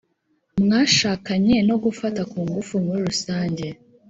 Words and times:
mwashakanye 0.63 1.57
no 1.67 1.75
gufata 1.83 2.21
ku 2.31 2.37
ngufu 2.47 2.73
muri 2.85 2.99
rusange 3.09 3.65